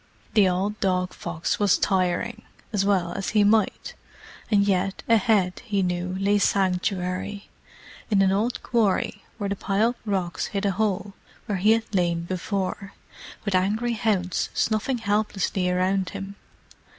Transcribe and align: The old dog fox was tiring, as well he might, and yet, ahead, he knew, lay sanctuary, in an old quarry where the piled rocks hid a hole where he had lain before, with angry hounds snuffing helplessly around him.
The 0.33 0.49
old 0.49 0.79
dog 0.79 1.13
fox 1.13 1.59
was 1.59 1.77
tiring, 1.77 2.41
as 2.73 2.83
well 2.83 3.21
he 3.21 3.43
might, 3.43 3.93
and 4.49 4.67
yet, 4.67 5.03
ahead, 5.07 5.61
he 5.63 5.83
knew, 5.83 6.17
lay 6.19 6.39
sanctuary, 6.39 7.49
in 8.09 8.23
an 8.23 8.31
old 8.31 8.63
quarry 8.63 9.21
where 9.37 9.47
the 9.51 9.55
piled 9.55 9.93
rocks 10.03 10.47
hid 10.47 10.65
a 10.65 10.71
hole 10.71 11.13
where 11.45 11.59
he 11.59 11.73
had 11.73 11.93
lain 11.93 12.21
before, 12.21 12.93
with 13.45 13.53
angry 13.53 13.93
hounds 13.93 14.49
snuffing 14.55 14.97
helplessly 14.97 15.69
around 15.69 16.09
him. 16.09 16.33